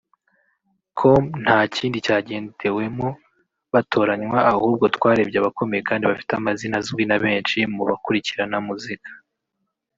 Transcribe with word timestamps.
com 0.97 1.23
ntakindi 1.43 1.97
cyagendewemo 2.05 3.09
batoranywa 3.73 4.39
ahubwo 4.53 4.85
twarebye 4.95 5.37
abakomeye 5.39 5.81
kandi 5.89 6.03
bafite 6.11 6.31
amazina 6.35 6.75
azwi 6.81 7.03
na 7.07 7.17
benshi 7.23 7.57
mu 7.75 7.83
bakurikirana 7.89 8.57
muzika 8.67 9.09